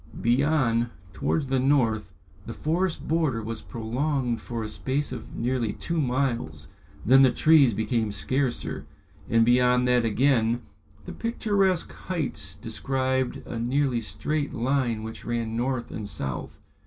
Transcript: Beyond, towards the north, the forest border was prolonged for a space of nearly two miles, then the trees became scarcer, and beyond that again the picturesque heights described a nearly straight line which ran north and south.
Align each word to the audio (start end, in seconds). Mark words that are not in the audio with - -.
Beyond, 0.19 0.89
towards 1.13 1.45
the 1.45 1.59
north, 1.59 2.11
the 2.47 2.53
forest 2.53 3.07
border 3.07 3.43
was 3.43 3.61
prolonged 3.61 4.41
for 4.41 4.63
a 4.63 4.67
space 4.69 5.11
of 5.11 5.35
nearly 5.35 5.73
two 5.73 6.01
miles, 6.01 6.67
then 7.05 7.21
the 7.21 7.29
trees 7.29 7.75
became 7.75 8.11
scarcer, 8.11 8.87
and 9.29 9.45
beyond 9.45 9.87
that 9.87 10.03
again 10.03 10.63
the 11.05 11.13
picturesque 11.13 11.93
heights 11.93 12.55
described 12.55 13.45
a 13.45 13.59
nearly 13.59 14.01
straight 14.01 14.55
line 14.55 15.03
which 15.03 15.23
ran 15.23 15.55
north 15.55 15.91
and 15.91 16.09
south. 16.09 16.59